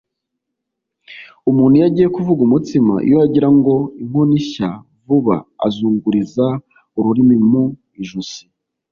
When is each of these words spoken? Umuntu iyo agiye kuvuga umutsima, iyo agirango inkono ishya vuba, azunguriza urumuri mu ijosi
Umuntu 1.49 1.73
iyo 1.75 1.85
agiye 1.89 2.07
kuvuga 2.15 2.41
umutsima, 2.43 2.93
iyo 3.07 3.17
agirango 3.25 3.73
inkono 4.01 4.33
ishya 4.41 4.69
vuba, 5.05 5.35
azunguriza 5.65 6.45
urumuri 6.97 7.35
mu 7.49 7.63
ijosi 8.01 8.41